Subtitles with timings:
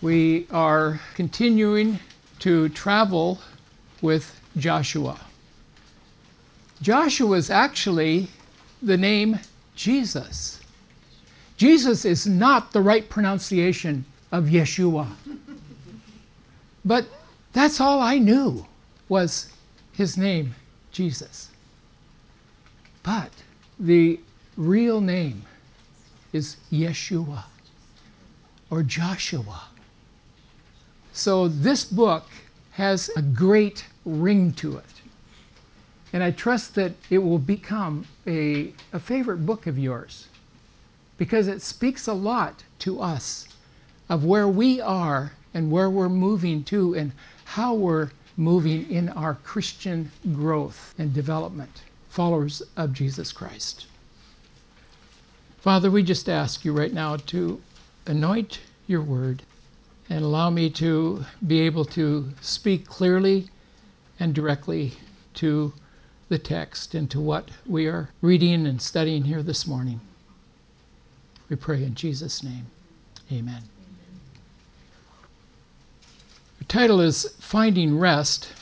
[0.00, 1.98] We are continuing
[2.40, 3.40] to travel
[4.00, 5.18] with Joshua.
[6.80, 8.28] Joshua is actually
[8.80, 9.40] the name
[9.74, 10.60] Jesus.
[11.56, 15.08] Jesus is not the right pronunciation of Yeshua.
[16.84, 17.06] But
[17.52, 18.64] that's all I knew
[19.08, 19.50] was
[19.92, 20.54] his name,
[20.92, 21.48] Jesus.
[23.02, 23.32] But
[23.80, 24.20] the
[24.56, 25.42] real name
[26.32, 27.42] is Yeshua
[28.70, 29.67] or Joshua.
[31.18, 32.26] So this book
[32.70, 35.02] has a great ring to it.
[36.12, 40.28] And I trust that it will become a, favorite book of yours
[41.16, 43.48] because it speaks a lot to us
[44.08, 47.10] of where we are and where we're moving to and
[47.46, 53.86] how we're moving in our Christian growth and development, followers of Jesus Christ.
[55.58, 57.60] Father, we just ask you right now to
[58.06, 59.42] anoint your word
[60.10, 63.48] and allow me to be able to speak clearly
[64.18, 64.94] and directly
[65.34, 65.72] to
[66.28, 70.00] the text and to what we are reading and studying here this morning.
[71.48, 72.66] We pray in Jesus' name.
[73.32, 73.62] Amen.
[76.58, 78.52] The title is Finding Rest,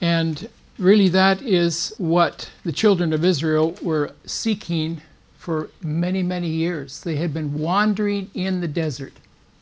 [0.00, 5.00] and really that is what the children of Israel were seeking
[5.38, 7.00] for many, many years.
[7.00, 9.12] They had been wandering in the desert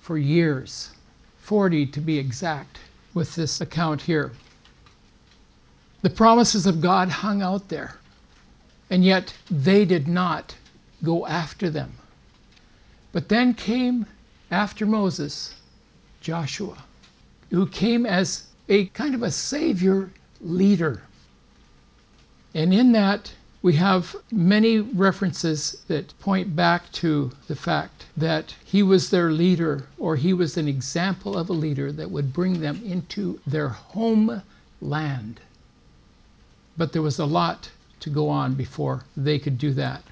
[0.04, 0.90] for years,
[1.38, 2.78] 40 to be exact,
[3.14, 4.32] with this account here.
[6.02, 7.96] The promises of God hung out there,
[8.90, 10.54] and yet they did not
[11.02, 11.90] go after them.
[13.12, 14.04] But then came,
[14.50, 15.54] after Moses,
[16.20, 16.76] Joshua,
[17.48, 20.10] who came as a kind of a savior
[20.42, 21.00] leader.
[22.52, 23.32] And in that,
[23.64, 29.86] we have many references that point back to the fact that he was their leader
[29.96, 35.40] or he was an example of a leader that would bring them into their homeland.
[36.76, 37.70] But there was a lot
[38.00, 40.02] to go on before they could do that.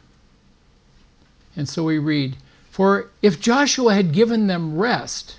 [1.54, 2.38] And so we read
[2.70, 5.36] For if Joshua had given them rest,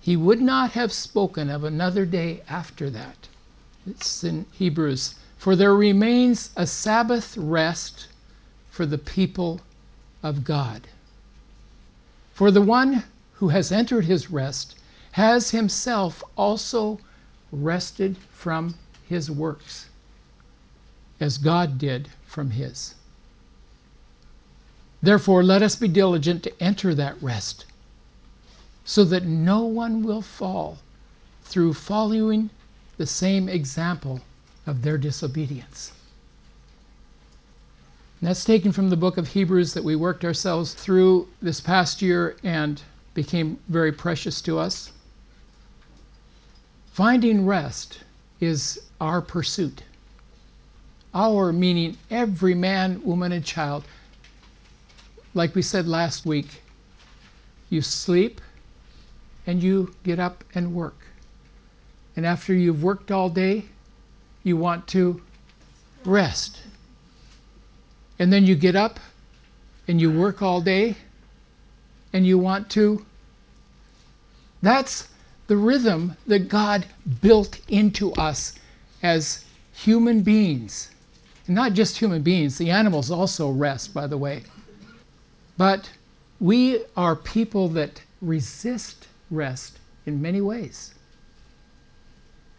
[0.00, 3.28] he would not have spoken of another day after that.
[3.86, 8.06] It's in Hebrews for there remains a Sabbath rest
[8.70, 9.60] for the people
[10.22, 10.86] of God.
[12.32, 14.76] For the one who has entered his rest
[15.10, 17.00] has himself also
[17.50, 18.76] rested from
[19.08, 19.86] his works,
[21.18, 22.94] as God did from his.
[25.02, 27.64] Therefore, let us be diligent to enter that rest,
[28.84, 30.78] so that no one will fall
[31.42, 32.48] through following
[32.96, 34.20] the same example
[34.66, 35.92] of their disobedience.
[38.20, 42.00] And that's taken from the book of Hebrews that we worked ourselves through this past
[42.00, 42.80] year and
[43.14, 44.92] became very precious to us.
[46.92, 48.00] Finding rest
[48.40, 49.82] is our pursuit.
[51.14, 53.84] Our meaning every man, woman, and child.
[55.34, 56.62] Like we said last week,
[57.70, 58.40] you sleep
[59.46, 61.06] and you get up and work.
[62.14, 63.64] And after you've worked all day,
[64.42, 65.20] you want to
[66.04, 66.58] rest.
[68.18, 69.00] And then you get up
[69.88, 70.96] and you work all day
[72.12, 73.04] and you want to.
[74.62, 75.08] That's
[75.46, 76.86] the rhythm that God
[77.20, 78.54] built into us
[79.02, 80.90] as human beings.
[81.46, 84.44] And not just human beings, the animals also rest, by the way.
[85.56, 85.90] But
[86.40, 90.94] we are people that resist rest in many ways.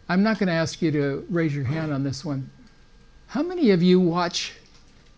[0.09, 2.50] I'm not going to ask you to raise your hand on this one.
[3.28, 4.53] How many of you watch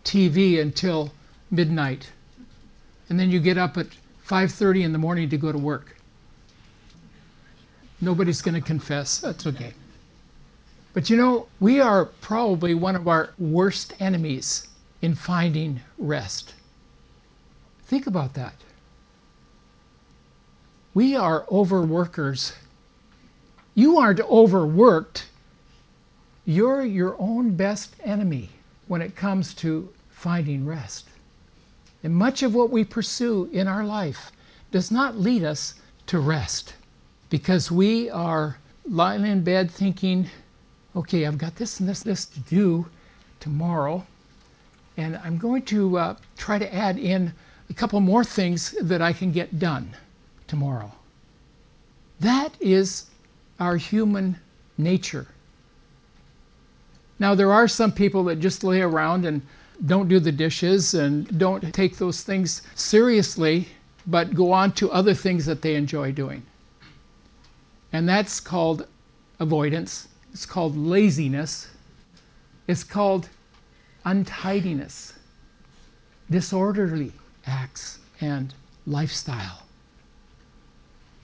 [0.04, 1.12] TV until
[1.50, 2.10] midnight
[3.08, 3.86] and then you get up at
[4.26, 5.96] 5:30 in the morning to go to work?
[8.00, 9.18] Nobody's going to confess.
[9.18, 9.72] That's okay.
[10.92, 14.68] But you know, we are probably one of our worst enemies
[15.02, 16.54] in finding rest.
[17.84, 18.54] Think about that.
[20.94, 22.52] We are overworkers
[23.76, 25.26] you aren't overworked.
[26.46, 28.48] You're your own best enemy
[28.88, 31.04] when it comes to finding rest.
[32.02, 34.32] And much of what we pursue in our life
[34.70, 35.74] does not lead us
[36.06, 36.74] to rest
[37.28, 38.56] because we are
[38.88, 40.30] lying in bed thinking,
[40.94, 42.86] okay, I've got this and this, and this to do
[43.40, 44.06] tomorrow,
[44.96, 47.30] and I'm going to uh, try to add in
[47.68, 49.94] a couple more things that I can get done
[50.46, 50.90] tomorrow.
[52.20, 53.06] That is
[53.58, 54.36] our human
[54.78, 55.26] nature.
[57.18, 59.40] Now, there are some people that just lay around and
[59.86, 63.68] don't do the dishes and don't take those things seriously,
[64.06, 66.42] but go on to other things that they enjoy doing.
[67.92, 68.86] And that's called
[69.40, 70.08] avoidance.
[70.32, 71.68] It's called laziness.
[72.66, 73.28] It's called
[74.04, 75.14] untidiness,
[76.30, 77.12] disorderly
[77.46, 78.52] acts, and
[78.86, 79.65] lifestyle.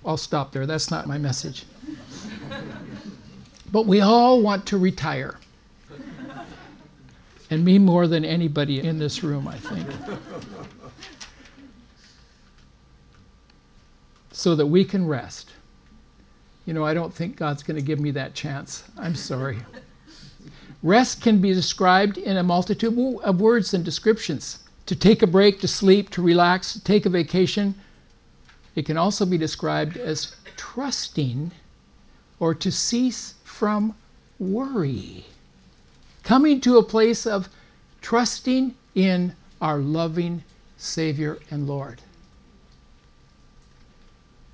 [0.04, 0.66] I'll stop there.
[0.66, 1.64] That's not my message.
[3.70, 5.38] but we all want to retire.
[7.50, 9.86] And me more than anybody in this room, I think.
[14.32, 15.52] so that we can rest.
[16.66, 18.84] You know, I don't think God's going to give me that chance.
[18.98, 19.58] I'm sorry.
[20.82, 24.58] Rest can be described in a multitude of words and descriptions.
[24.86, 27.74] To take a break, to sleep, to relax, to take a vacation.
[28.74, 31.52] It can also be described as trusting
[32.40, 33.94] or to cease from
[34.38, 35.26] worry.
[36.22, 37.48] Coming to a place of
[38.00, 40.42] trusting in our loving
[40.76, 42.00] Savior and Lord.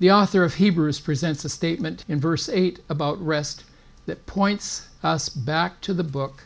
[0.01, 3.65] The author of Hebrews presents a statement in verse 8 about rest
[4.07, 6.45] that points us back to the book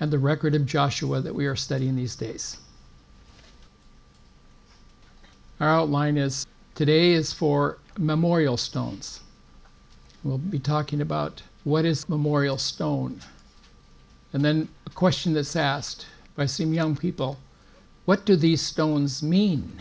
[0.00, 2.58] and the record of Joshua that we are studying these days.
[5.60, 9.20] Our outline is today is for memorial stones.
[10.24, 13.20] We'll be talking about what is memorial stone.
[14.32, 17.38] And then a question that's asked by some young people
[18.04, 19.80] what do these stones mean?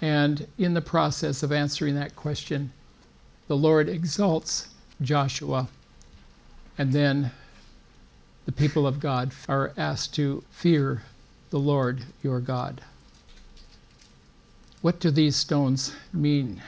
[0.00, 2.72] And in the process of answering that question,
[3.48, 4.68] the Lord exalts
[5.02, 5.68] Joshua,
[6.78, 7.30] and then
[8.46, 11.02] the people of God are asked to fear
[11.50, 12.80] the Lord your God.
[14.82, 16.62] What do these stones mean?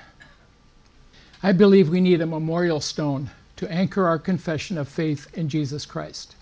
[1.43, 5.87] I believe we need a memorial stone to anchor our confession of faith in Jesus
[5.87, 6.35] Christ.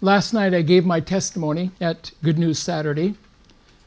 [0.00, 3.16] Last night I gave my testimony at Good News Saturday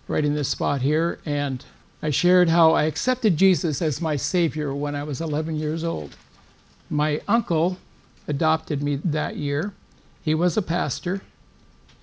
[0.08, 1.66] right in this spot here, and
[2.04, 6.16] I shared how I accepted Jesus as my Savior when I was 11 years old.
[6.92, 7.78] My uncle
[8.28, 9.74] adopted me that year.
[10.22, 11.24] He was a pastor,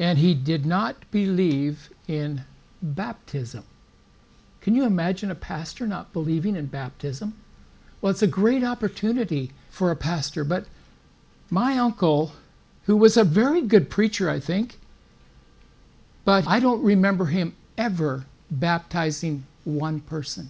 [0.00, 2.42] and he did not believe in
[2.82, 3.62] baptism.
[4.62, 7.34] Can you imagine a pastor not believing in baptism?
[8.00, 10.66] Well, it's a great opportunity for a pastor, but
[11.50, 12.32] my uncle,
[12.84, 14.78] who was a very good preacher, I think,
[16.24, 20.48] but I don't remember him ever baptizing one person.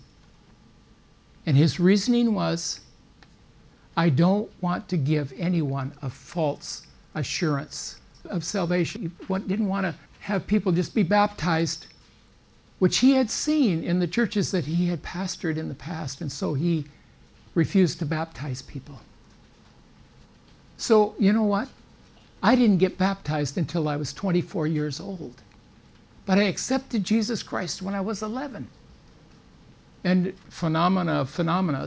[1.46, 2.80] And his reasoning was
[3.96, 9.10] I don't want to give anyone a false assurance of salvation.
[9.26, 11.86] He didn't want to have people just be baptized,
[12.82, 16.32] which he had seen in the churches that he had pastored in the past, and
[16.32, 16.84] so he
[17.54, 18.98] refused to baptize people.
[20.78, 21.68] So, you know what?
[22.42, 25.42] I didn't get baptized until I was 24 years old.
[26.26, 28.66] But I accepted Jesus Christ when I was 11.
[30.02, 31.86] And phenomena of phenomena,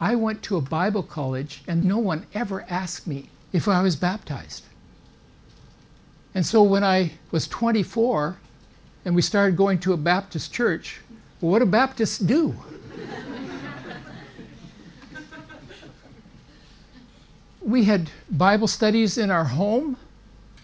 [0.00, 3.94] I went to a Bible college and no one ever asked me if I was
[3.94, 4.64] baptized.
[6.34, 8.36] And so when I was 24
[9.04, 11.00] and we started going to a Baptist church,
[11.40, 12.54] well, what do Baptists do?
[17.60, 19.96] we had Bible studies in our home.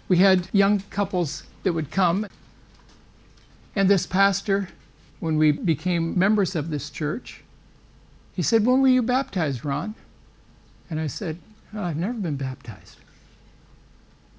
[0.09, 2.27] We had young couples that would come.
[3.75, 4.69] And this pastor,
[5.21, 7.43] when we became members of this church,
[8.35, 9.95] he said, When were you baptized, Ron?
[10.91, 11.39] And I said,
[11.75, 12.99] oh, I've never been baptized.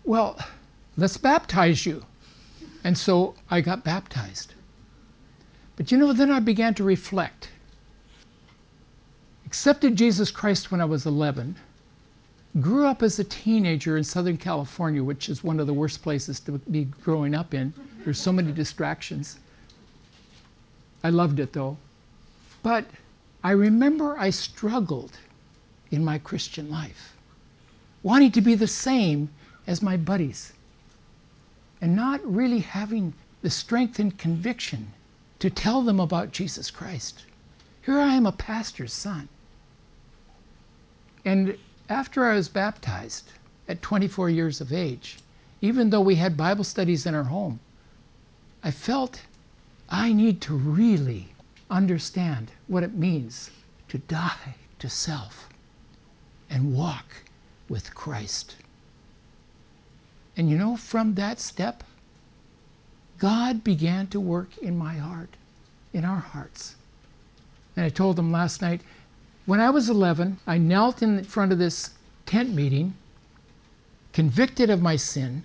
[0.05, 0.39] Well,
[0.95, 2.05] let's baptize you.
[2.83, 4.53] And so I got baptized.
[5.75, 7.49] But you know, then I began to reflect.
[9.45, 11.55] Accepted Jesus Christ when I was 11
[12.61, 16.39] grew up as a teenager in Southern California, which is one of the worst places
[16.41, 17.73] to be growing up in.
[18.03, 19.37] There's so many distractions.
[21.03, 21.77] I loved it though.
[22.63, 22.85] But
[23.43, 25.17] I remember I struggled
[25.91, 27.15] in my Christian life,
[28.03, 29.29] wanting to be the same
[29.67, 30.53] as my buddies,
[31.81, 34.91] and not really having the strength and conviction
[35.39, 37.23] to tell them about Jesus Christ.
[37.83, 39.29] Here I am, a pastor's son.
[41.23, 41.57] And
[41.89, 43.31] after I was baptized
[43.67, 45.17] at 24 years of age,
[45.61, 47.59] even though we had Bible studies in our home,
[48.63, 49.21] I felt
[49.89, 51.29] I need to really
[51.69, 53.51] understand what it means
[53.89, 55.49] to die to self
[56.49, 57.05] and walk
[57.69, 58.55] with Christ.
[60.37, 61.83] And you know, from that step,
[63.17, 65.35] God began to work in my heart,
[65.93, 66.75] in our hearts.
[67.75, 68.81] And I told them last night,
[69.47, 71.89] when I was 11, I knelt in front of this
[72.27, 72.93] tent meeting,
[74.13, 75.43] convicted of my sin,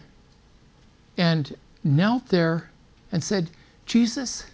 [1.17, 2.71] and knelt there
[3.11, 3.49] and said,
[3.87, 4.45] Jesus,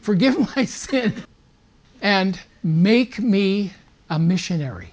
[0.00, 1.12] forgive my sin,
[2.00, 3.74] and make me
[4.08, 4.92] a missionary.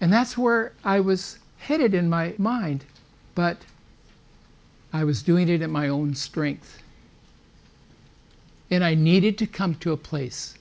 [0.00, 2.84] And that's where I was headed in my mind,
[3.36, 3.56] but
[4.92, 6.82] I was doing it in my own strength.
[8.70, 10.54] And I needed to come to a place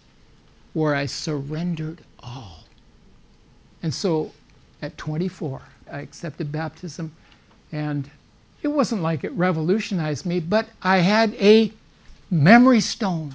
[0.74, 2.66] where I surrendered all.
[3.82, 4.32] And so
[4.84, 7.12] at 24, I accepted baptism,
[7.72, 8.10] and
[8.62, 11.72] it wasn't like it revolutionized me, but I had a
[12.30, 13.34] memory stone.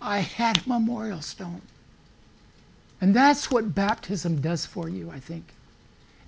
[0.00, 1.62] I had a memorial stone.
[3.00, 5.44] And that's what baptism does for you, I think.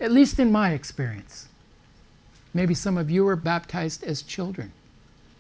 [0.01, 1.49] At least in my experience.
[2.55, 4.71] Maybe some of you were baptized as children.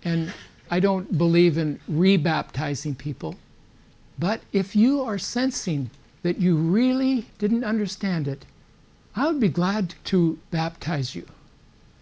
[0.04, 0.32] And
[0.70, 3.36] I don't believe in rebaptizing people.
[4.18, 5.90] But if you are sensing
[6.22, 8.44] that you really didn't understand it,
[9.14, 11.26] I would be glad to baptize you.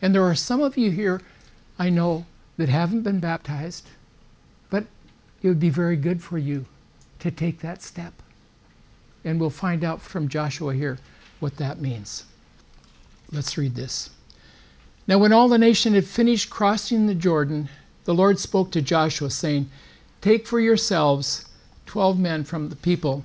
[0.01, 1.21] And there are some of you here
[1.79, 2.25] I know
[2.57, 3.87] that haven't been baptized,
[4.71, 4.87] but
[5.43, 6.65] it would be very good for you
[7.19, 8.15] to take that step.
[9.25, 10.99] And we'll find out from Joshua here
[11.39, 12.25] what that means.
[13.33, 14.11] Let's read this.
[15.09, 17.69] Now, when all the nation had finished crossing the Jordan,
[18.05, 19.69] the Lord spoke to Joshua, saying,
[20.21, 21.45] Take for yourselves
[21.87, 23.25] twelve men from the people,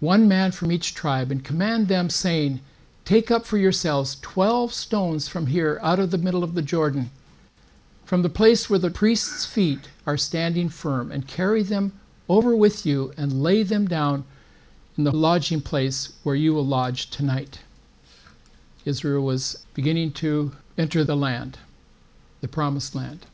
[0.00, 2.60] one man from each tribe, and command them, saying,
[3.06, 7.10] Take up for yourselves twelve stones from here out of the middle of the Jordan,
[8.04, 11.92] from the place where the priest's feet are standing firm, and carry them
[12.28, 14.24] over with you, and lay them down
[14.98, 17.60] in the lodging place where you will lodge tonight.
[18.86, 21.58] Israel was beginning to enter the land,
[22.40, 23.26] the promised land.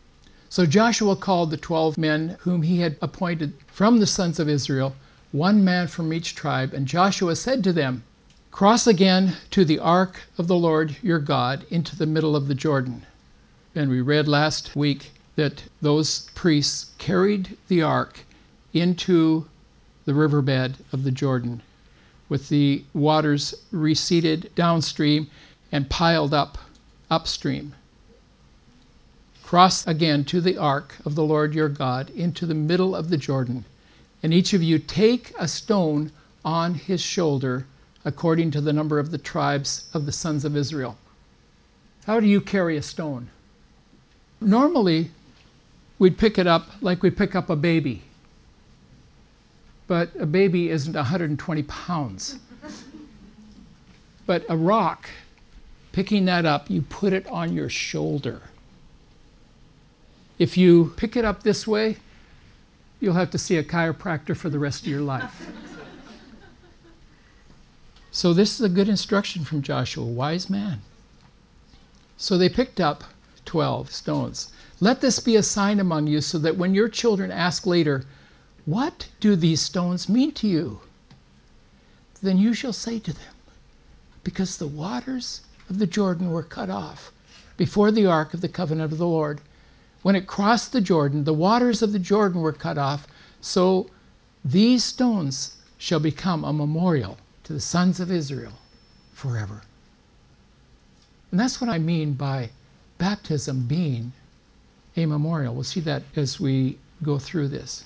[0.49, 4.97] So Joshua called the twelve men whom he had appointed from the sons of Israel,
[5.31, 8.03] one man from each tribe, and Joshua said to them,
[8.51, 12.55] Cross again to the ark of the Lord your God into the middle of the
[12.55, 13.05] Jordan.
[13.75, 18.21] And we read last week that those priests carried the ark
[18.73, 19.47] into
[20.07, 21.61] the riverbed of the Jordan
[22.33, 25.29] with the waters receded downstream
[25.71, 26.57] and piled up
[27.11, 27.75] upstream.
[29.45, 33.19] Cross again to the ark of the Lord your God into the middle of the
[33.19, 33.67] Jordan,
[34.23, 36.11] and each of you take a stone
[36.43, 37.67] on his shoulder
[38.03, 40.97] according to the number of the tribes of the sons of Israel.
[42.07, 43.29] How do you carry a stone?
[44.41, 45.11] Normally,
[45.99, 48.05] we'd pick it up like we pick up a baby.
[49.93, 52.39] But a baby isn't 120 pounds.
[54.25, 55.11] But a rock,
[55.93, 58.41] picking that up, you put it on your shoulder.
[60.39, 61.99] If you pick it up this way,
[63.01, 65.47] you'll have to see a chiropractor for the rest of your life.
[68.11, 70.81] so, this is a good instruction from Joshua, wise man.
[72.17, 73.05] So, they picked up
[73.45, 74.53] 12 stones.
[74.81, 78.07] Let this be a sign among you so that when your children ask later,
[78.65, 80.81] What do these stones mean to you?
[82.23, 83.35] Then you shall say to them,
[84.23, 87.13] Because the waters of the Jordan were cut off
[87.57, 89.41] before the ark of the covenant of the Lord
[90.03, 93.07] when it crossed the Jordan, the waters of the Jordan were cut off,
[93.41, 93.89] so
[94.45, 98.55] these stones shall become a memorial to the sons of Israel
[99.13, 99.63] forever.
[101.31, 102.51] And that's what I mean by
[102.99, 104.13] baptism being
[104.97, 105.55] a memorial.
[105.55, 107.85] We'll see that as we go through this.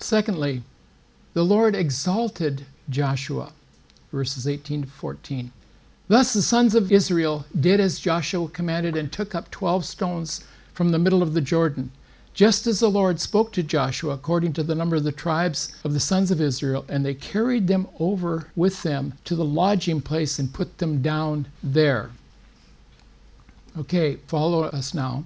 [0.00, 0.62] Secondly,
[1.34, 3.50] the Lord exalted Joshua,
[4.12, 5.50] verses 18 to 14.
[6.06, 10.92] Thus the sons of Israel did as Joshua commanded and took up twelve stones from
[10.92, 11.90] the middle of the Jordan,
[12.32, 15.92] just as the Lord spoke to Joshua according to the number of the tribes of
[15.92, 20.38] the sons of Israel, and they carried them over with them to the lodging place
[20.38, 22.12] and put them down there.
[23.76, 25.24] Okay, follow us now.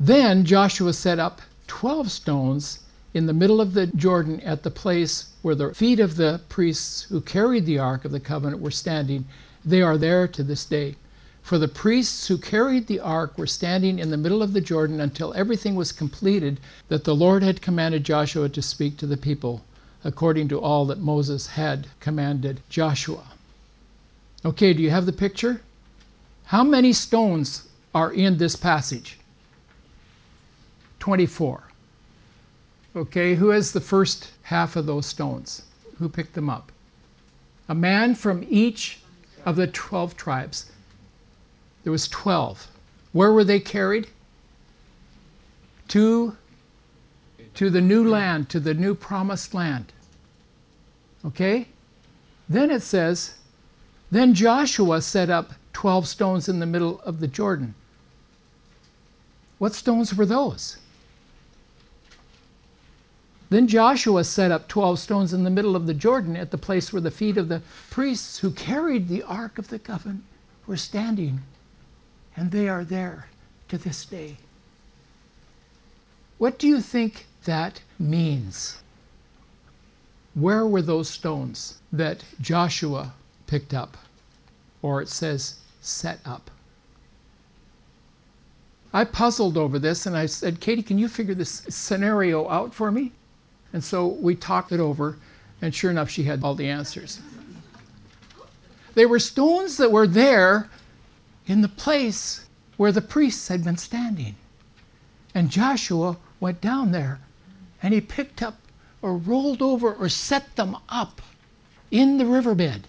[0.00, 2.80] Then Joshua set up twelve stones
[3.14, 7.02] in the middle of the Jordan at the place where the feet of the priests
[7.02, 9.24] who carried the Ark of the Covenant were standing.
[9.64, 10.96] They are there to this day.
[11.48, 15.00] For the priests who carried the ark were standing in the middle of the Jordan
[15.00, 19.62] until everything was completed that the Lord had commanded Joshua to speak to the people,
[20.04, 23.24] according to all that Moses had commanded Joshua.
[24.44, 25.62] Okay, do you have the picture?
[26.44, 27.62] How many stones
[27.94, 29.18] are in this passage?
[30.98, 31.67] 24.
[32.96, 35.62] Okay, who has the first half of those stones?
[35.98, 36.72] Who picked them up?
[37.68, 39.00] A man from each
[39.44, 40.70] of the 12 tribes.
[41.84, 42.68] There was 12.
[43.12, 44.08] Where were they carried?
[45.88, 46.36] To
[47.54, 49.92] to the new land, to the new promised land.
[51.24, 51.66] Okay?
[52.48, 53.34] Then it says,
[54.12, 57.74] then Joshua set up 12 stones in the middle of the Jordan.
[59.58, 60.76] What stones were those?
[63.50, 66.92] Then Joshua set up 12 stones in the middle of the Jordan at the place
[66.92, 70.24] where the feet of the priests who carried the Ark of the Covenant
[70.66, 71.40] were standing.
[72.36, 73.28] And they are there
[73.68, 74.36] to this day.
[76.36, 78.82] What do you think that means?
[80.34, 83.14] Where were those stones that Joshua
[83.46, 83.96] picked up?
[84.82, 86.50] Or it says, set up.
[88.92, 92.92] I puzzled over this and I said, Katie, can you figure this scenario out for
[92.92, 93.12] me?
[93.72, 95.16] And so we talked it over,
[95.60, 97.20] and sure enough, she had all the answers.
[98.94, 100.68] They were stones that were there
[101.46, 102.46] in the place
[102.76, 104.34] where the priests had been standing.
[105.34, 107.20] And Joshua went down there
[107.82, 108.58] and he picked up
[109.02, 111.20] or rolled over or set them up
[111.90, 112.88] in the riverbed.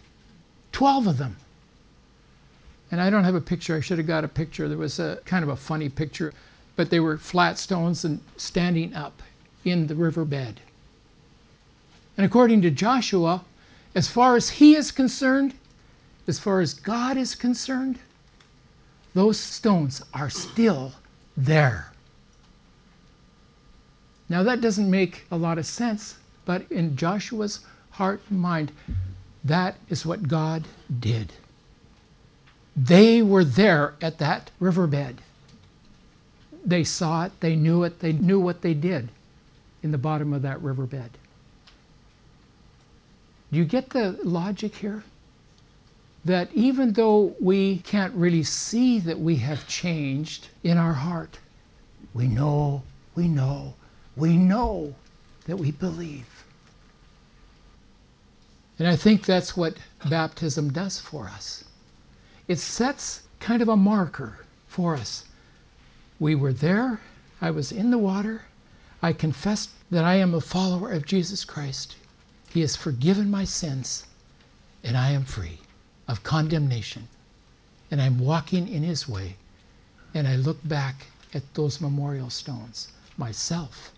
[0.71, 1.37] Twelve of them.
[2.91, 3.75] And I don't have a picture.
[3.75, 4.67] I should have got a picture.
[4.67, 6.33] There was a kind of a funny picture,
[6.75, 9.21] but they were flat stones and standing up
[9.63, 10.59] in the riverbed.
[12.19, 13.45] And according to Joshua,
[13.95, 15.53] as far as he is concerned,
[16.27, 17.97] as far as God is concerned,
[19.13, 20.91] those stones are still
[21.37, 21.93] there.
[24.27, 27.61] Now, that doesn't make a lot of sense, but in Joshua's
[27.91, 28.73] heart and mind,
[29.45, 30.67] that is what God
[30.99, 31.31] did.
[32.75, 35.21] They were there at that riverbed.
[36.65, 39.07] They saw it, they knew it, they knew what they did
[39.83, 41.11] in the bottom of that riverbed.
[43.51, 45.03] Do you get the logic here?
[46.25, 51.39] That even though we can't really see that we have changed in our heart,
[52.13, 52.83] we know,
[53.15, 53.73] we know,
[54.15, 54.93] we know
[55.45, 56.27] that we believe.
[58.77, 59.77] And I think that's what
[60.09, 61.63] baptism does for us.
[62.47, 65.25] It sets kind of a marker for us.
[66.19, 66.99] We were there,
[67.41, 68.43] I was in the water,
[69.01, 71.95] I confessed that I am a follower of Jesus Christ.
[72.51, 74.05] He has forgiven my sins,
[74.83, 75.59] and I am free
[76.07, 77.07] of condemnation.
[77.91, 79.35] And I'm walking in His way.
[80.15, 83.91] And I look back at those memorial stones myself,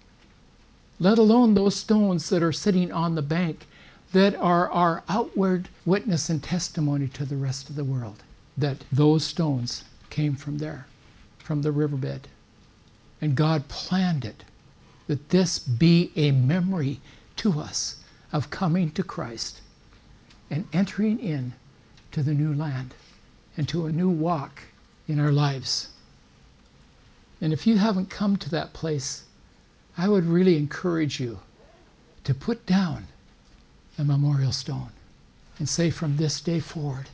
[0.99, 3.67] let alone those stones that are sitting on the bank
[4.11, 8.21] that are our outward witness and testimony to the rest of the world
[8.57, 10.87] that those stones came from there,
[11.37, 12.27] from the riverbed.
[13.21, 14.43] And God planned it
[15.07, 16.99] that this be a memory
[17.37, 17.95] to us
[18.33, 19.61] of coming to Christ
[20.49, 21.53] and entering in
[22.11, 22.93] to the new land
[23.57, 24.61] and to a new walk
[25.07, 25.89] in our lives.
[27.41, 29.23] And if you haven't come to that place,
[29.97, 31.39] I would really encourage you
[32.23, 33.07] to put down
[33.97, 34.91] a memorial stone
[35.59, 37.09] and say, from this day forward,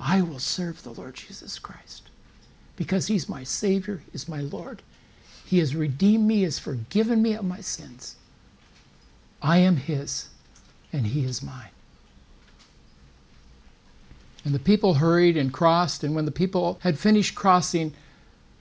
[0.00, 2.10] I will serve the Lord Jesus Christ
[2.76, 4.82] because He's my Savior, He's my Lord.
[5.44, 8.16] He has redeemed me, has forgiven me of my sins.
[9.42, 10.28] I am His
[10.92, 11.70] and he is mine.
[14.44, 17.94] And the people hurried and crossed, and when the people had finished crossing,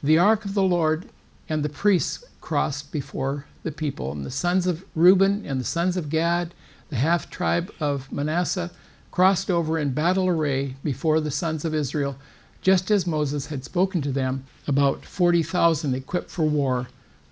[0.01, 1.09] the ark of the Lord
[1.49, 4.11] and the priests crossed before the people.
[4.11, 6.53] And the sons of Reuben and the sons of Gad,
[6.89, 8.71] the half tribe of Manasseh,
[9.11, 12.15] crossed over in battle array before the sons of Israel,
[12.61, 14.45] just as Moses had spoken to them.
[14.67, 16.87] About 40,000 equipped for war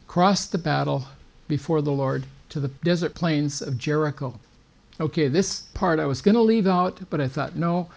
[0.07, 1.05] crossed the battle
[1.47, 4.39] before the Lord to the desert plains of Jericho.
[4.99, 7.89] Okay, this part I was going to leave out, but I thought, no,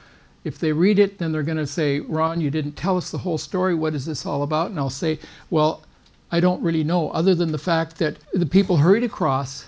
[0.45, 3.19] if they read it, then they're going to say, Ron, you didn't tell us the
[3.19, 3.75] whole story.
[3.75, 4.71] What is this all about?
[4.71, 5.19] And I'll say,
[5.51, 5.83] well,
[6.31, 9.67] I don't really know, other than the fact that the people hurried across.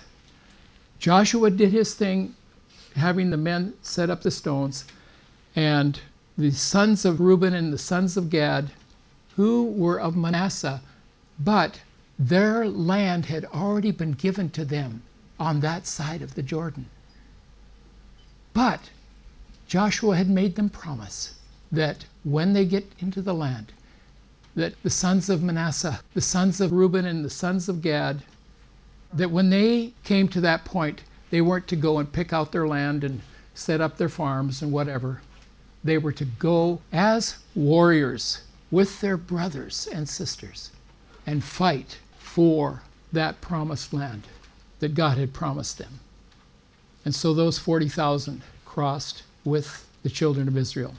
[0.97, 2.33] Joshua did his thing,
[2.95, 4.85] having the men set up the stones,
[5.55, 5.99] and
[6.37, 8.71] the sons of Reuben and the sons of Gad,
[9.35, 10.81] who were of Manasseh,
[11.39, 11.81] but
[12.17, 15.03] their land had already been given to them
[15.37, 16.87] on that side of the Jordan.
[18.55, 18.89] But
[19.67, 21.33] Joshua had made them promise
[21.73, 23.73] that when they get into the land,
[24.55, 28.23] that the sons of Manasseh, the sons of Reuben, and the sons of Gad,
[29.11, 32.65] that when they came to that point, they weren't to go and pick out their
[32.65, 33.19] land and
[33.53, 35.19] set up their farms and whatever.
[35.83, 38.39] They were to go as warriors
[38.71, 40.71] with their brothers and sisters
[41.27, 44.23] and fight for that promised land
[44.79, 45.99] that God had promised them.
[47.05, 50.95] And so those 40,000 crossed with the children of Israel.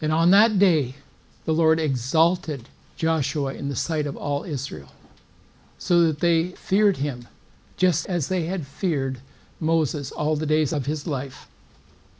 [0.00, 0.94] And on that day,
[1.46, 4.92] the Lord exalted Joshua in the sight of all Israel,
[5.78, 7.26] so that they feared him,
[7.76, 9.18] just as they had feared
[9.60, 11.48] Moses all the days of his life.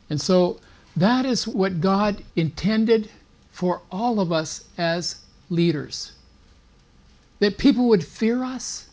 [0.09, 0.59] And so
[0.95, 3.09] that is what God intended
[3.51, 5.17] for all of us as
[5.49, 6.11] leaders.
[7.39, 8.89] That people would fear us?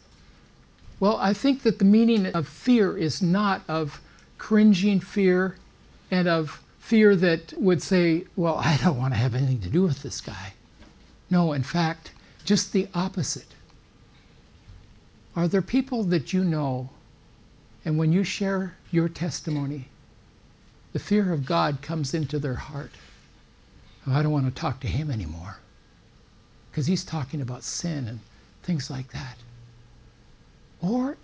[1.03, 4.01] Well, I think that the meaning of fear is not of
[4.39, 5.57] cringing fear
[6.13, 9.83] and of fear that would say, well, I don't want to have anything to do
[9.83, 10.53] with this guy.
[11.29, 12.13] No, in fact,
[12.45, 13.49] just the opposite.
[15.35, 16.91] Are there people that you know,
[17.85, 19.89] and when you share your testimony,
[20.93, 22.93] the fear of God comes into their heart?
[24.07, 25.57] Oh, I don't want to talk to him anymore
[26.71, 28.21] because he's talking about sin and
[28.63, 29.37] things like that.
[30.83, 31.17] Or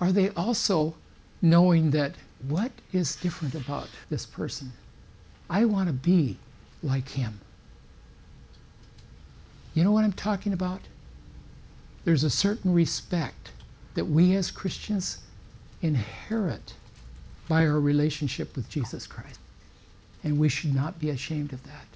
[0.00, 0.96] are they also
[1.40, 2.16] knowing that
[2.48, 4.72] what is different about this person?
[5.48, 6.38] I want to be
[6.82, 7.40] like him.
[9.74, 10.80] You know what I'm talking about?
[12.04, 13.52] There's a certain respect
[13.94, 15.18] that we as Christians
[15.82, 16.74] inherit
[17.48, 19.38] by our relationship with Jesus Christ.
[20.24, 21.86] And we should not be ashamed of that.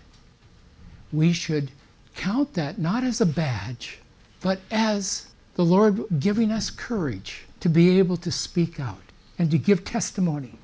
[1.12, 1.70] We should
[2.14, 3.98] count that not as a badge,
[4.40, 9.02] but as the Lord giving us courage to be able to speak out
[9.38, 10.58] and to give testimony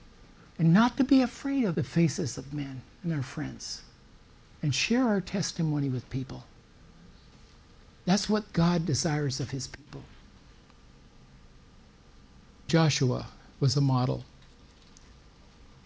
[0.59, 3.83] and not to be afraid of the faces of men and our friends
[4.63, 6.45] and share our testimony with people.
[8.05, 10.03] That's what God desires of his people.
[12.67, 13.27] Joshua
[13.61, 14.25] was a model.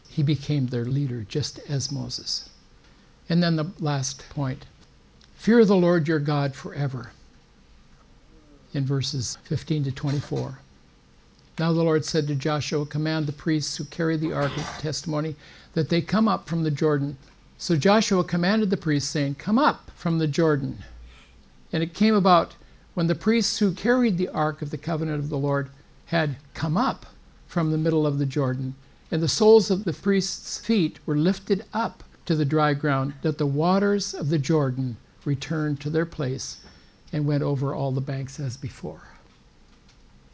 [0.08, 2.48] He became their leader just as Moses.
[3.28, 4.64] And then the last point
[5.36, 7.10] fear the Lord your God forever
[8.74, 10.58] in verses 15 to 24.
[11.60, 14.82] Now the Lord said to Joshua, Command the priests who carry the ark of the
[14.82, 15.36] testimony
[15.74, 17.16] that they come up from the Jordan.
[17.56, 20.78] So Joshua commanded the priests, saying, Come up from the Jordan.
[21.72, 22.56] And it came about
[22.94, 25.68] when the priests who carried the ark of the covenant of the Lord
[26.06, 27.06] had come up
[27.46, 28.74] from the middle of the Jordan,
[29.12, 33.38] and the soles of the priests' feet were lifted up to the dry ground, that
[33.38, 36.56] the waters of the Jordan returned to their place
[37.14, 39.00] and went over all the banks as before.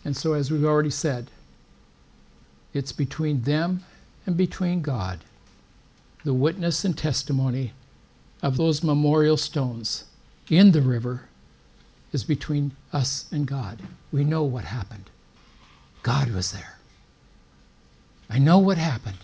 [0.02, 1.30] And so, as we've already said,
[2.72, 3.84] it's between them
[4.24, 5.18] and between God.
[6.24, 7.74] The witness and testimony
[8.42, 10.04] of those memorial stones
[10.48, 11.28] in the river
[12.12, 13.82] is between us and God.
[14.10, 15.10] We know what happened.
[16.02, 16.78] God was there.
[18.30, 19.18] I know what happened.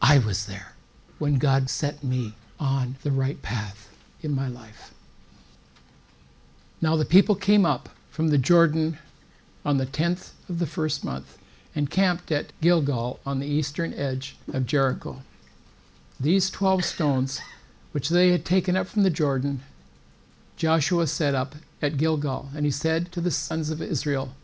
[0.00, 0.72] I was there
[1.18, 3.90] when God set me on the right path
[4.22, 4.94] in my life.
[6.82, 8.98] Now the people came up from the Jordan
[9.64, 11.38] on the tenth of the first month
[11.74, 15.22] and camped at Gilgal on the eastern edge of Jericho.
[16.20, 17.40] These twelve stones,
[17.92, 19.62] which they had taken up from the Jordan,
[20.58, 22.50] Joshua set up at Gilgal.
[22.54, 24.34] And he said to the sons of Israel,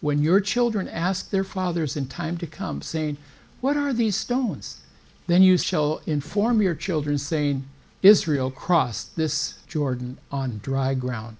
[0.00, 3.18] When your children ask their fathers in time to come, saying,
[3.60, 4.78] What are these stones?
[5.26, 7.64] Then you shall inform your children, saying,
[8.02, 11.36] Israel crossed this Jordan on dry ground.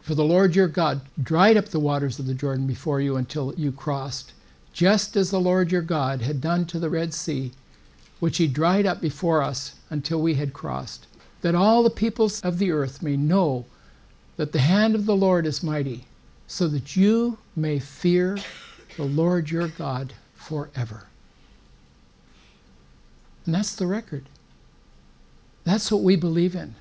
[0.00, 3.54] For the Lord your God dried up the waters of the Jordan before you until
[3.56, 4.32] you crossed,
[4.72, 7.52] just as the Lord your God had done to the Red Sea,
[8.18, 11.06] which he dried up before us until we had crossed,
[11.42, 13.66] that all the peoples of the earth may know
[14.36, 16.06] that the hand of the Lord is mighty,
[16.46, 18.38] so that you may fear
[18.96, 21.08] the Lord your God forever.
[23.44, 24.24] And that's the record.
[25.64, 26.74] That's what we believe in.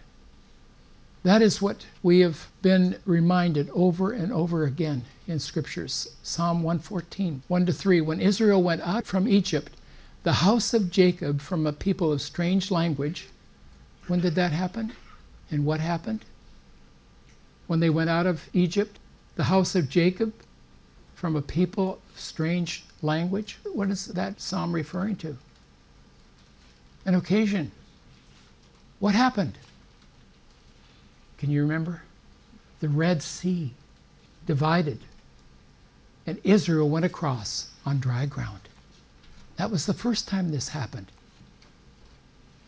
[1.23, 6.07] That is what we have been reminded over and over again in scriptures.
[6.23, 7.99] Psalm 114, 1 to 3.
[8.01, 9.73] When Israel went out from Egypt,
[10.23, 13.27] the house of Jacob from a people of strange language,
[14.07, 14.93] when did that happen?
[15.51, 16.23] And what happened?
[17.67, 18.97] When they went out of Egypt,
[19.35, 20.33] the house of Jacob
[21.15, 25.37] from a people of strange language, what is that psalm referring to?
[27.05, 27.71] An occasion.
[28.99, 29.57] What happened?
[31.39, 32.01] Can you remember?
[32.81, 33.73] The Red Sea
[34.45, 34.99] divided,
[36.27, 38.59] and Israel went across on dry ground.
[39.55, 41.07] That was the first time this happened.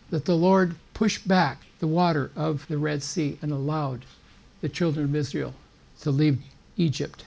[0.10, 4.06] That the Lord pushed back the water of the Red Sea and allowed
[4.62, 5.54] the children of Israel
[6.00, 6.42] to leave
[6.78, 7.26] Egypt.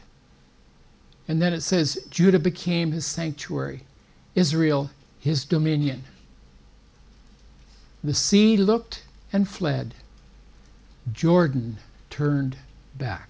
[1.29, 3.83] And then it says, Judah became his sanctuary,
[4.35, 6.05] Israel his dominion.
[8.03, 9.95] The sea looked and fled,
[11.13, 11.77] Jordan
[12.09, 12.57] turned
[12.97, 13.29] back.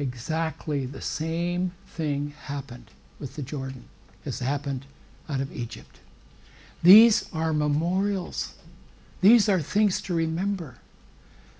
[0.00, 3.84] Exactly the same thing happened with the Jordan
[4.26, 4.84] as happened
[5.28, 6.00] out of Egypt.
[6.82, 8.54] These are memorials.
[9.20, 10.78] These are things to remember.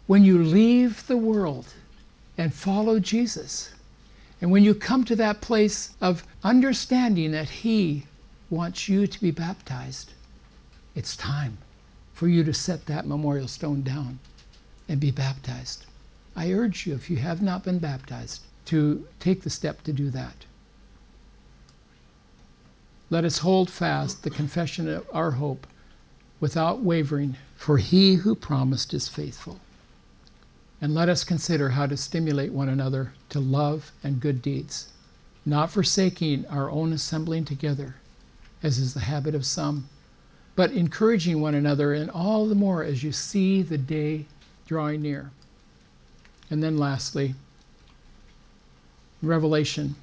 [0.08, 1.72] When you leave the world
[2.36, 3.70] and follow Jesus,
[4.40, 8.04] and when you come to that place of understanding that He
[8.50, 10.12] wants you to be baptized,
[10.96, 11.58] it's time
[12.14, 14.18] for you to set that memorial stone down
[14.92, 15.86] and be baptized.
[16.36, 20.10] I urge you, if you have not been baptized, to take the step to do
[20.10, 20.44] that.
[23.08, 25.66] Let us hold fast the confession of our hope
[26.40, 29.60] without wavering, for he who promised is faithful.
[30.82, 34.88] And let us consider how to stimulate one another to love and good deeds,
[35.46, 37.94] not forsaking our own assembling together,
[38.62, 39.88] as is the habit of some,
[40.54, 44.26] but encouraging one another, and all the more as you see the day
[44.66, 45.30] drawing near.
[46.50, 47.34] And then lastly,
[49.22, 49.94] Revelation.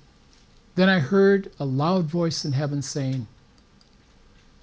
[0.75, 3.27] Then I heard a loud voice in heaven saying,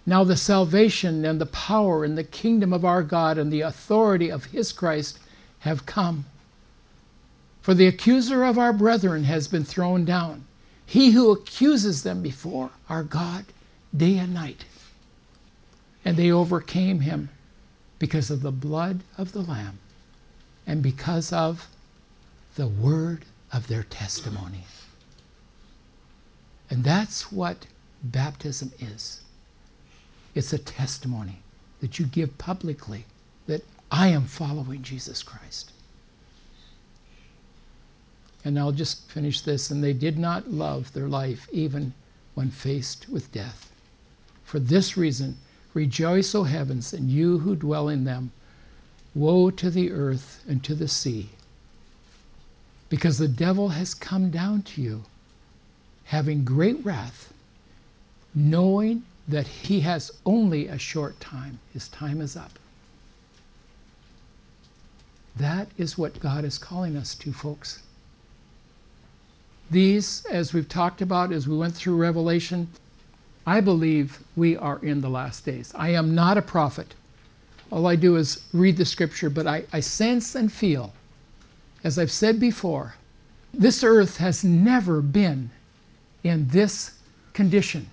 [0.07, 4.31] Now the salvation and the power and the kingdom of our God and the authority
[4.31, 5.19] of his Christ
[5.61, 6.25] have come.
[7.61, 10.45] For the accuser of our brethren has been thrown down,
[10.87, 13.45] he who accuses them before our God
[13.95, 14.65] day and night.
[16.05, 17.29] And they overcame him
[17.99, 19.79] because of the blood of the Lamb
[20.67, 21.69] and because of
[22.57, 24.65] the word of their testimony.
[26.71, 27.67] And that's what
[28.03, 29.21] baptism is
[30.37, 31.39] it's a testimony
[31.81, 33.07] that you give publicly
[33.47, 35.73] that I am following Jesus Christ.
[38.45, 39.71] And I'll just finish this.
[39.71, 41.95] And they did not love their life even
[42.35, 43.73] when faced with death.
[44.45, 45.39] For this reason,
[45.73, 48.31] rejoice, O heavens, and you who dwell in them.
[49.17, 51.31] Woe to the earth and to the sea
[52.91, 55.05] because the devil has come down to you,
[56.05, 57.33] having great wrath,
[58.35, 61.59] knowing that he has only a short time.
[61.73, 62.59] His time is up.
[65.35, 67.83] That is what God is calling us to, folks.
[69.71, 72.69] These, as we've talked about as we went through Revelation,
[73.47, 75.73] I believe we are in the last days.
[75.75, 76.95] I am not a prophet.
[77.71, 80.93] All I do is read the scripture, but I, I sense and feel
[81.87, 82.97] as I've said before,
[83.55, 85.51] this earth has never been
[86.25, 86.91] in this
[87.33, 87.89] condition.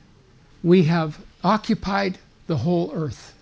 [0.64, 3.36] We have occupied the whole earth,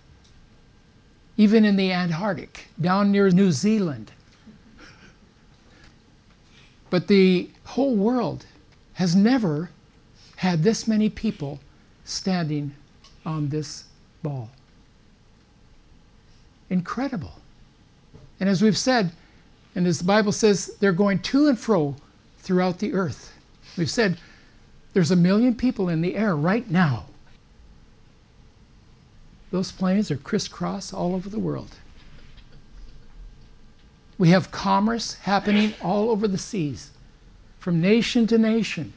[1.38, 4.12] even in the Antarctic, down near New Zealand.
[6.90, 8.46] But the whole world
[8.94, 9.70] has never
[10.36, 11.62] had this many people
[12.04, 12.76] standing
[13.26, 13.86] on this
[14.22, 14.50] ball.
[16.72, 17.34] Incredible.
[18.40, 19.12] And as we've said,
[19.76, 21.98] and as the Bible says, they're going to and fro
[22.40, 23.34] throughout the earth.
[23.78, 24.18] We've said
[24.94, 27.08] there's a million people in the air right now.
[29.52, 31.76] Those planes are crisscross all over the world.
[34.18, 36.92] We have commerce happening all over the seas,
[37.60, 38.94] from nation to nation,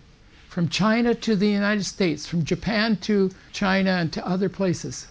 [0.49, 5.09] from China to the United States, from Japan to China and to other places.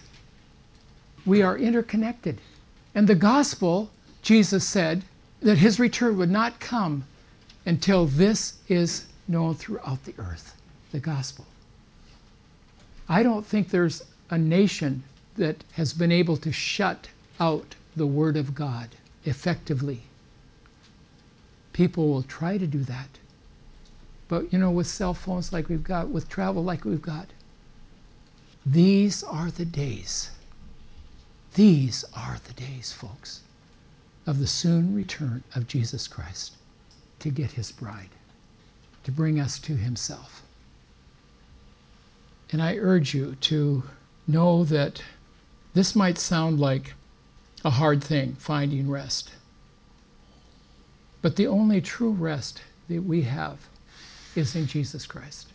[1.26, 2.40] We are interconnected.
[2.94, 3.90] And the gospel,
[4.22, 5.04] Jesus said,
[5.40, 7.04] that his return would not come
[7.66, 10.54] until this is known throughout the earth
[10.92, 11.44] the gospel.
[13.08, 15.02] I don't think there's a nation
[15.36, 17.08] that has been able to shut
[17.40, 18.88] out the Word of God
[19.24, 20.02] effectively.
[21.72, 23.08] People will try to do that.
[24.28, 27.26] But, you know, with cell phones like we've got, with travel like we've got,
[28.64, 30.30] these are the days.
[31.54, 33.40] These are the days, folks
[34.26, 36.52] of the soon return of Jesus Christ
[37.20, 38.08] to get his bride,
[39.04, 40.42] to bring us to himself.
[42.50, 43.84] And I urge you to
[44.26, 45.02] know that
[45.74, 46.94] this might sound like
[47.64, 49.30] a hard thing, finding rest.
[51.22, 53.58] But the only true rest that we have
[54.34, 55.48] is in Jesus Christ.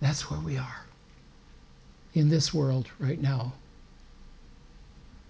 [0.00, 0.83] That's where we are
[2.14, 3.52] in this world right now.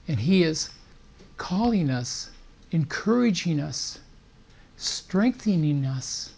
[0.06, 0.70] And He is
[1.36, 2.30] calling us,
[2.70, 3.98] encouraging us,
[4.76, 6.32] strengthening us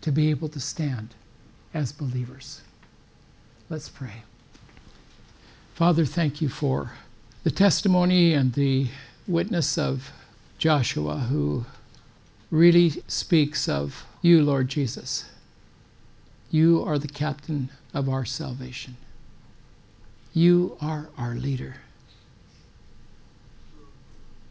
[0.00, 1.14] to be able to stand
[1.74, 2.60] as believers.
[3.70, 4.22] Let's pray.
[5.74, 6.92] Father, thank you for
[7.44, 8.88] the testimony and the
[9.26, 10.10] witness of
[10.58, 11.64] Joshua, who
[12.50, 15.24] really speaks of you, Lord Jesus.
[16.50, 18.96] You are the captain of our salvation.
[20.34, 21.76] You are our leader.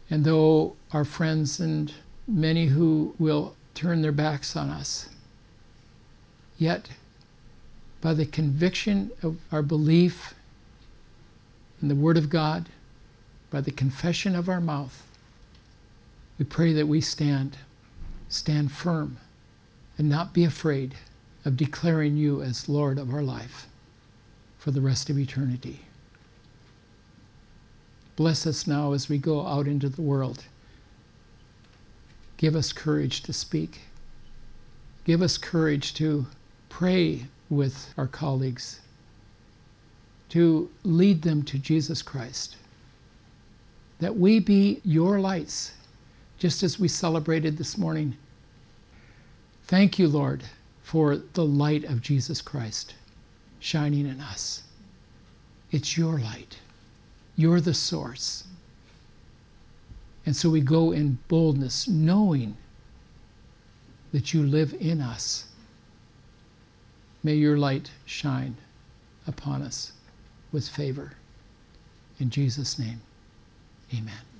[0.08, 1.92] And though our friends and
[2.28, 5.08] many who will turn their backs on us,
[6.56, 6.88] yet
[8.00, 10.34] by the conviction of our belief
[11.80, 12.68] in the Word of God,
[13.50, 15.02] by the confession of our mouth,
[16.38, 17.56] we pray that we stand,
[18.28, 19.16] stand firm,
[19.98, 20.94] and not be afraid
[21.44, 23.66] of declaring you as Lord of our life
[24.62, 25.80] for the rest of eternity.
[28.14, 30.44] Bless us now as we go out into the world
[32.42, 33.82] Give us courage to speak.
[35.04, 36.26] Give us courage to
[36.68, 38.80] pray with our colleagues,
[40.30, 42.56] to lead them to Jesus Christ.
[44.00, 45.70] That we be your lights,
[46.36, 48.16] just as we celebrated this morning.
[49.68, 50.42] Thank you, Lord,
[50.82, 52.94] for the light of Jesus Christ
[53.62, 54.62] shining in us.
[55.70, 56.58] It's your light.
[57.36, 58.44] You're the source.
[60.26, 62.56] And so we go in boldness, knowing
[64.12, 65.46] that you live in us.
[67.22, 68.56] May your light shine
[69.26, 69.92] upon us
[70.50, 71.12] with favor.
[72.18, 73.00] In Jesus' name,
[73.94, 74.31] amen.